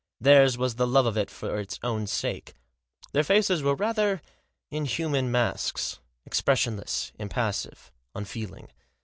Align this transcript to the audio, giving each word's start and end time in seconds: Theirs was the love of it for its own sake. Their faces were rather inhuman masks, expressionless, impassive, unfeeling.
Theirs 0.19 0.57
was 0.57 0.77
the 0.77 0.87
love 0.87 1.05
of 1.05 1.15
it 1.15 1.29
for 1.29 1.59
its 1.59 1.77
own 1.83 2.07
sake. 2.07 2.55
Their 3.11 3.23
faces 3.23 3.61
were 3.61 3.75
rather 3.75 4.23
inhuman 4.71 5.29
masks, 5.29 5.99
expressionless, 6.25 7.11
impassive, 7.19 7.91
unfeeling. 8.15 8.69